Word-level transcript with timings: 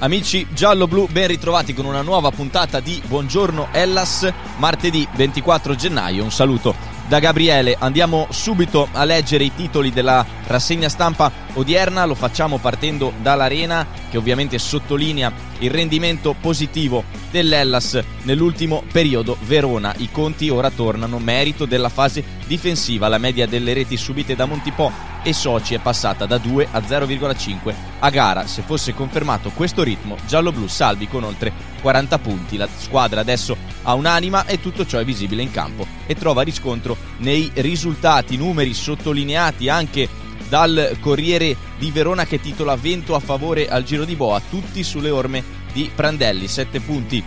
Amici 0.00 0.46
giallo-blu, 0.52 1.06
ben 1.10 1.28
ritrovati 1.28 1.72
con 1.72 1.84
una 1.84 2.02
nuova 2.02 2.30
puntata 2.30 2.80
di 2.80 3.00
Buongiorno 3.06 3.68
Ellas, 3.72 4.30
martedì 4.58 5.06
24 5.14 5.76
gennaio. 5.76 6.24
Un 6.24 6.32
saluto 6.32 6.74
da 7.06 7.20
Gabriele. 7.20 7.76
Andiamo 7.78 8.26
subito 8.30 8.88
a 8.92 9.04
leggere 9.04 9.44
i 9.44 9.54
titoli 9.54 9.92
della 9.92 10.26
rassegna 10.46 10.88
stampa 10.88 11.30
odierna. 11.54 12.04
Lo 12.04 12.16
facciamo 12.16 12.58
partendo 12.58 13.12
dall'Arena, 13.22 13.86
che 14.10 14.18
ovviamente 14.18 14.58
sottolinea 14.58 15.32
il 15.60 15.70
rendimento 15.70 16.34
positivo 16.38 17.04
dell'Ellas 17.30 18.02
nell'ultimo 18.22 18.82
periodo. 18.90 19.38
Verona, 19.42 19.94
i 19.98 20.10
conti 20.10 20.50
ora 20.50 20.70
tornano, 20.70 21.18
merito 21.18 21.66
della 21.66 21.88
fase 21.88 22.22
difensiva. 22.46 23.08
La 23.08 23.18
media 23.18 23.46
delle 23.46 23.72
reti 23.72 23.96
subite 23.96 24.34
da 24.34 24.44
Montipò 24.44 24.90
e 25.24 25.32
Soci 25.32 25.74
è 25.74 25.80
passata 25.80 26.26
da 26.26 26.38
2 26.38 26.68
a 26.70 26.78
0,5 26.78 27.74
a 27.98 28.10
gara. 28.10 28.46
Se 28.46 28.62
fosse 28.62 28.94
confermato 28.94 29.50
questo 29.50 29.82
ritmo, 29.82 30.16
giallo-blu 30.26 30.68
salvi 30.68 31.08
con 31.08 31.24
oltre 31.24 31.52
40 31.80 32.18
punti. 32.18 32.56
La 32.56 32.68
squadra 32.76 33.20
adesso 33.20 33.56
ha 33.82 33.94
un'anima 33.94 34.44
e 34.46 34.60
tutto 34.60 34.86
ciò 34.86 34.98
è 34.98 35.04
visibile 35.04 35.42
in 35.42 35.50
campo 35.50 35.86
e 36.06 36.14
trova 36.14 36.42
riscontro 36.42 36.96
nei 37.18 37.50
risultati, 37.54 38.36
numeri 38.36 38.74
sottolineati 38.74 39.68
anche 39.68 40.08
dal 40.48 40.98
Corriere 41.00 41.56
di 41.78 41.90
Verona 41.90 42.26
che 42.26 42.40
titola 42.40 42.76
Vento 42.76 43.14
a 43.14 43.20
favore 43.20 43.68
al 43.68 43.82
Giro 43.82 44.04
di 44.04 44.14
Boa, 44.14 44.40
tutti 44.48 44.84
sulle 44.84 45.10
orme 45.10 45.42
di 45.72 45.90
Prandelli, 45.92 46.46
7 46.46 46.80
punti 46.80 47.24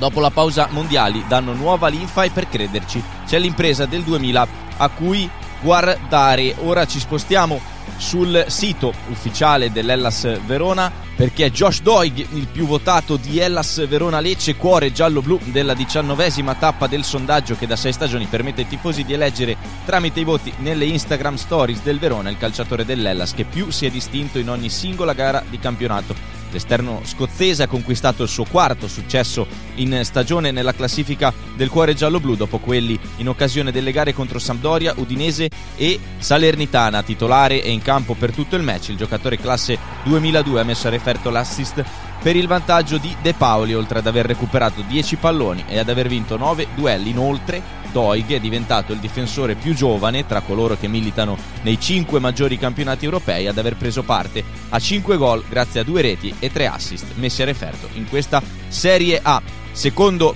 dopo 0.00 0.20
la 0.20 0.30
pausa 0.30 0.68
mondiali 0.70 1.22
danno 1.28 1.52
nuova 1.52 1.88
linfa 1.88 2.22
e 2.22 2.30
per 2.30 2.48
crederci 2.48 3.04
c'è 3.26 3.38
l'impresa 3.38 3.84
del 3.84 4.02
2000 4.02 4.48
a 4.78 4.88
cui 4.88 5.30
guardare. 5.60 6.54
Ora 6.58 6.86
ci 6.86 6.98
spostiamo 6.98 7.60
sul 7.96 8.44
sito 8.48 8.92
ufficiale 9.08 9.70
dell'Ellas 9.70 10.40
Verona 10.46 10.90
perché 11.14 11.50
Josh 11.50 11.82
Doig, 11.82 12.26
il 12.32 12.46
più 12.46 12.66
votato 12.66 13.16
di 13.16 13.38
Ellas 13.38 13.86
Verona 13.86 14.20
Lecce, 14.20 14.56
cuore 14.56 14.90
giallo-blu 14.90 15.38
della 15.44 15.74
diciannovesima 15.74 16.54
tappa 16.54 16.86
del 16.86 17.04
sondaggio 17.04 17.56
che 17.56 17.66
da 17.66 17.76
sei 17.76 17.92
stagioni 17.92 18.24
permette 18.24 18.62
ai 18.62 18.68
tifosi 18.68 19.04
di 19.04 19.12
eleggere 19.12 19.56
tramite 19.84 20.20
i 20.20 20.24
voti 20.24 20.50
nelle 20.58 20.86
Instagram 20.86 21.34
stories 21.34 21.82
del 21.82 21.98
Verona 21.98 22.30
il 22.30 22.38
calciatore 22.38 22.86
dell'Ellas 22.86 23.34
che 23.34 23.44
più 23.44 23.70
si 23.70 23.84
è 23.84 23.90
distinto 23.90 24.38
in 24.38 24.48
ogni 24.48 24.70
singola 24.70 25.12
gara 25.12 25.44
di 25.46 25.58
campionato. 25.58 26.39
L'esterno 26.50 27.00
scozzese 27.04 27.62
ha 27.62 27.68
conquistato 27.68 28.22
il 28.22 28.28
suo 28.28 28.44
quarto 28.44 28.88
successo 28.88 29.46
in 29.76 30.00
stagione 30.02 30.50
nella 30.50 30.74
classifica 30.74 31.32
del 31.56 31.68
cuore 31.68 31.94
giallo-blu 31.94 32.34
dopo 32.34 32.58
quelli 32.58 32.98
in 33.16 33.28
occasione 33.28 33.70
delle 33.70 33.92
gare 33.92 34.12
contro 34.12 34.38
Sampdoria, 34.38 34.94
Udinese 34.96 35.48
e 35.76 35.98
Salernitana. 36.18 37.02
Titolare 37.02 37.62
e 37.62 37.70
in 37.70 37.82
campo 37.82 38.14
per 38.14 38.32
tutto 38.32 38.56
il 38.56 38.62
match, 38.62 38.88
il 38.88 38.96
giocatore 38.96 39.38
classe 39.38 39.78
2002 40.04 40.60
ha 40.60 40.64
messo 40.64 40.88
a 40.88 40.90
referto 40.90 41.30
l'assist 41.30 41.84
per 42.22 42.36
il 42.36 42.46
vantaggio 42.46 42.98
di 42.98 43.14
De 43.22 43.32
Paoli, 43.32 43.74
oltre 43.74 44.00
ad 44.00 44.06
aver 44.06 44.26
recuperato 44.26 44.82
10 44.86 45.16
palloni 45.16 45.64
e 45.66 45.78
ad 45.78 45.88
aver 45.88 46.06
vinto 46.06 46.36
9 46.36 46.68
duelli. 46.74 47.10
Inoltre, 47.10 47.62
Doig 47.90 48.32
è 48.32 48.40
diventato 48.40 48.92
il 48.92 48.98
difensore 48.98 49.54
più 49.54 49.74
giovane 49.74 50.26
tra 50.26 50.40
coloro 50.40 50.76
che 50.76 50.88
militano 50.88 51.36
nei 51.62 51.78
5 51.78 52.18
maggiori 52.20 52.58
campionati 52.58 53.04
europei 53.04 53.46
ad 53.46 53.58
aver 53.58 53.76
preso 53.76 54.02
parte 54.02 54.42
a 54.68 54.78
5 54.78 55.16
gol 55.16 55.44
grazie 55.48 55.80
a 55.80 55.84
2 55.84 56.00
reti 56.00 56.34
e 56.38 56.50
3 56.50 56.66
assist 56.66 57.06
messi 57.16 57.42
a 57.42 57.44
referto 57.44 57.88
in 57.94 58.08
questa 58.08 58.42
Serie 58.68 59.20
A. 59.22 59.42
Secondo 59.72 60.34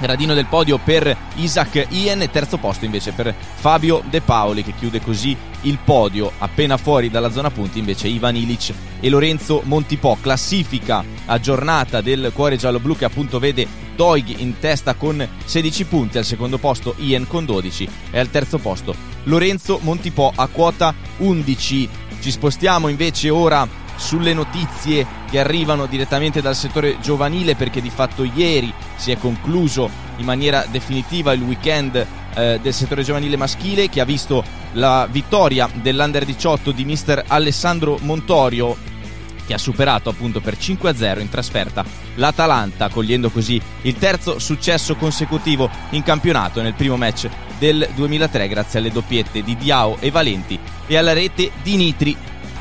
gradino 0.00 0.34
del 0.34 0.46
podio 0.46 0.78
per 0.82 1.16
Isaac 1.36 1.86
Ien 1.90 2.22
e 2.22 2.30
terzo 2.30 2.56
posto 2.56 2.84
invece 2.84 3.12
per 3.12 3.34
Fabio 3.34 4.02
De 4.08 4.20
Paoli 4.20 4.64
che 4.64 4.74
chiude 4.76 5.00
così 5.00 5.36
il 5.62 5.78
podio. 5.84 6.32
Appena 6.38 6.76
fuori 6.76 7.10
dalla 7.10 7.30
zona 7.30 7.50
punti 7.50 7.78
invece 7.78 8.08
Ivan 8.08 8.36
Ilic 8.36 8.72
e 8.98 9.08
Lorenzo 9.08 9.62
Montipò 9.64 10.16
classifica 10.20 11.04
aggiornata 11.26 12.00
del 12.00 12.32
cuore 12.34 12.56
giallo-blu 12.56 12.96
che 12.96 13.04
appunto 13.04 13.38
vede 13.38 13.66
Doig 13.94 14.38
in 14.38 14.58
testa 14.58 14.94
con 14.94 15.26
16 15.44 15.84
punti. 15.84 16.18
Al 16.18 16.24
secondo 16.24 16.58
posto 16.58 16.94
Ian 16.98 17.26
con 17.26 17.44
12 17.44 17.88
e 18.10 18.18
al 18.18 18.30
terzo 18.30 18.58
posto 18.58 18.94
Lorenzo 19.24 19.78
Montipò 19.82 20.32
a 20.34 20.46
quota 20.46 20.94
11 21.18 21.88
ci 22.20 22.30
spostiamo 22.30 22.88
invece 22.88 23.30
ora 23.30 23.66
sulle 24.00 24.32
notizie 24.32 25.06
che 25.30 25.38
arrivano 25.38 25.84
direttamente 25.84 26.40
dal 26.40 26.56
settore 26.56 26.98
giovanile 27.00 27.54
perché 27.54 27.82
di 27.82 27.90
fatto 27.90 28.24
ieri 28.24 28.72
si 28.96 29.10
è 29.10 29.18
concluso 29.18 29.90
in 30.16 30.24
maniera 30.24 30.64
definitiva 30.68 31.32
il 31.34 31.42
weekend 31.42 32.06
eh, 32.34 32.58
del 32.62 32.72
settore 32.72 33.02
giovanile 33.02 33.36
maschile 33.36 33.90
che 33.90 34.00
ha 34.00 34.04
visto 34.04 34.42
la 34.72 35.06
vittoria 35.08 35.68
dell'Under 35.72 36.24
18 36.24 36.72
di 36.72 36.84
mister 36.84 37.22
Alessandro 37.26 37.98
Montorio 38.00 38.88
che 39.46 39.54
ha 39.54 39.58
superato 39.58 40.08
appunto 40.08 40.40
per 40.40 40.56
5-0 40.56 41.20
in 41.20 41.28
trasferta 41.28 41.84
l'Atalanta, 42.14 42.88
cogliendo 42.88 43.30
così 43.30 43.60
il 43.82 43.96
terzo 43.96 44.38
successo 44.38 44.94
consecutivo 44.94 45.68
in 45.90 46.04
campionato 46.04 46.62
nel 46.62 46.74
primo 46.74 46.96
match 46.96 47.28
del 47.58 47.88
2003 47.94 48.46
grazie 48.46 48.78
alle 48.78 48.92
doppiette 48.92 49.42
di 49.42 49.56
Diao 49.56 49.96
e 49.98 50.10
Valenti 50.12 50.56
e 50.86 50.96
alla 50.96 51.12
rete 51.12 51.50
di 51.62 51.76
Nitri 51.76 52.16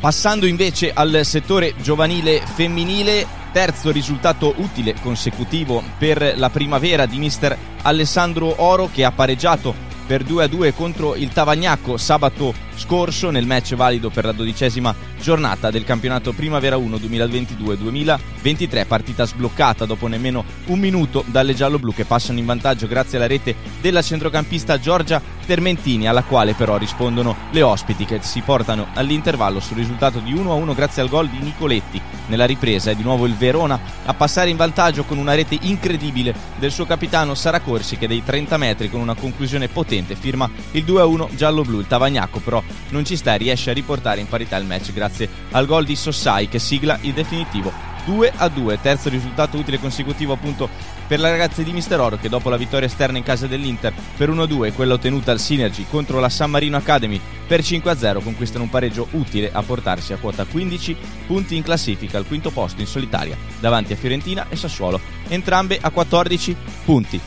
Passando 0.00 0.46
invece 0.46 0.92
al 0.92 1.20
settore 1.24 1.74
giovanile 1.80 2.42
femminile, 2.44 3.26
terzo 3.52 3.90
risultato 3.90 4.52
utile 4.58 4.94
consecutivo 5.00 5.82
per 5.96 6.34
la 6.36 6.50
primavera 6.50 7.06
di 7.06 7.18
mister 7.18 7.56
Alessandro 7.82 8.62
Oro 8.62 8.90
che 8.92 9.04
ha 9.04 9.12
pareggiato 9.12 9.92
per 10.06 10.22
2-2 10.22 10.74
contro 10.74 11.14
il 11.14 11.30
Tavagnacco 11.30 11.96
sabato 11.96 12.52
scorso 12.76 13.30
nel 13.30 13.46
match 13.46 13.74
valido 13.74 14.10
per 14.10 14.24
la 14.24 14.32
dodicesima 14.32 14.94
giornata 15.20 15.70
del 15.70 15.84
campionato 15.84 16.32
Primavera 16.32 16.76
1 16.76 16.96
2022-2023, 16.96 18.86
partita 18.86 19.24
sbloccata 19.24 19.86
dopo 19.86 20.06
nemmeno 20.06 20.44
un 20.66 20.78
minuto 20.78 21.24
dalle 21.26 21.54
giallo-blu 21.54 21.94
che 21.94 22.04
passano 22.04 22.38
in 22.38 22.44
vantaggio 22.44 22.86
grazie 22.86 23.16
alla 23.16 23.26
rete 23.26 23.54
della 23.80 24.02
centrocampista 24.02 24.78
Giorgia 24.78 25.22
Termentini, 25.44 26.06
alla 26.06 26.22
quale 26.22 26.54
però 26.54 26.76
rispondono 26.76 27.36
le 27.50 27.62
ospiti 27.62 28.04
che 28.04 28.20
si 28.22 28.40
portano 28.40 28.88
all'intervallo 28.94 29.60
sul 29.60 29.76
risultato 29.76 30.18
di 30.18 30.34
1-1 30.34 30.74
grazie 30.74 31.02
al 31.02 31.08
gol 31.08 31.28
di 31.28 31.38
Nicoletti. 31.38 32.00
Nella 32.26 32.46
ripresa 32.46 32.90
è 32.90 32.94
di 32.94 33.02
nuovo 33.02 33.26
il 33.26 33.34
Verona 33.34 33.78
a 34.04 34.14
passare 34.14 34.50
in 34.50 34.56
vantaggio 34.56 35.04
con 35.04 35.18
una 35.18 35.34
rete 35.34 35.58
incredibile 35.60 36.34
del 36.58 36.70
suo 36.70 36.86
capitano 36.86 37.34
Sara 37.34 37.60
Corsi 37.60 37.98
che 37.98 38.08
dei 38.08 38.22
30 38.24 38.56
metri 38.56 38.90
con 38.90 39.00
una 39.00 39.14
conclusione 39.14 39.68
potente 39.68 40.14
firma 40.14 40.50
il 40.72 40.84
2-1 40.84 41.34
giallo-blu. 41.34 41.80
Il 41.80 41.86
Tavagnacco 41.86 42.40
però 42.40 42.62
non 42.90 43.04
ci 43.04 43.16
sta 43.16 43.34
e 43.34 43.38
riesce 43.38 43.70
a 43.70 43.74
riportare 43.74 44.20
in 44.20 44.28
parità 44.28 44.56
il 44.56 44.66
match 44.66 44.92
grazie 44.92 45.28
al 45.50 45.66
gol 45.66 45.84
di 45.84 45.96
Sossai 45.96 46.48
che 46.48 46.58
sigla 46.58 46.98
il 47.02 47.12
definitivo 47.12 47.83
2 48.04 48.32
a 48.36 48.48
2, 48.48 48.80
terzo 48.80 49.08
risultato 49.08 49.56
utile 49.56 49.78
consecutivo 49.78 50.32
appunto 50.32 50.68
per 51.06 51.20
le 51.20 51.30
ragazze 51.30 51.64
di 51.64 51.72
Mister 51.72 52.00
Oro 52.00 52.16
che 52.16 52.28
dopo 52.28 52.48
la 52.48 52.56
vittoria 52.56 52.86
esterna 52.86 53.18
in 53.18 53.24
casa 53.24 53.46
dell'Inter 53.46 53.92
per 54.16 54.30
1-2 54.30 54.66
e 54.66 54.72
quella 54.72 54.94
ottenuta 54.94 55.32
al 55.32 55.40
Synergy 55.40 55.86
contro 55.88 56.20
la 56.20 56.28
San 56.28 56.50
Marino 56.50 56.76
Academy 56.76 57.20
per 57.46 57.60
5-0 57.60 58.22
conquistano 58.22 58.64
un 58.64 58.70
pareggio 58.70 59.08
utile 59.12 59.50
a 59.52 59.62
portarsi 59.62 60.12
a 60.12 60.16
quota 60.16 60.44
15 60.44 60.96
punti 61.26 61.56
in 61.56 61.62
classifica 61.62 62.18
al 62.18 62.26
quinto 62.26 62.50
posto 62.50 62.80
in 62.80 62.86
solitaria 62.86 63.36
davanti 63.60 63.92
a 63.92 63.96
Fiorentina 63.96 64.46
e 64.48 64.56
Sassuolo, 64.56 65.00
entrambe 65.28 65.78
a 65.80 65.90
14 65.90 66.56
punti. 66.84 67.20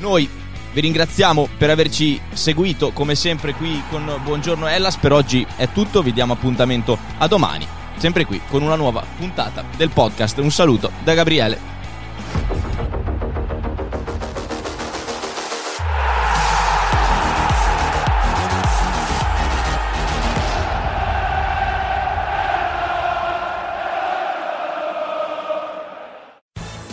Noi 0.00 0.28
vi 0.76 0.82
ringraziamo 0.82 1.48
per 1.56 1.70
averci 1.70 2.20
seguito 2.34 2.92
come 2.92 3.14
sempre 3.14 3.54
qui 3.54 3.82
con 3.88 4.20
Buongiorno 4.22 4.66
Ellas. 4.66 4.98
Per 4.98 5.10
oggi 5.10 5.46
è 5.56 5.70
tutto, 5.72 6.02
vi 6.02 6.12
diamo 6.12 6.34
appuntamento 6.34 6.98
a 7.16 7.26
domani, 7.26 7.66
sempre 7.96 8.24
qui 8.24 8.40
con 8.48 8.62
una 8.62 8.76
nuova 8.76 9.04
puntata 9.16 9.64
del 9.76 9.90
podcast. 9.90 10.38
Un 10.38 10.50
saluto 10.50 10.90
da 11.02 11.14
Gabriele. 11.14 11.75